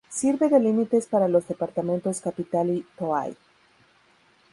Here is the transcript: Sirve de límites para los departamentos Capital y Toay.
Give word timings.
Sirve 0.09 0.49
de 0.49 0.59
límites 0.59 1.05
para 1.05 1.27
los 1.27 1.47
departamentos 1.47 2.21
Capital 2.21 2.71
y 2.71 2.81
Toay. 2.97 3.37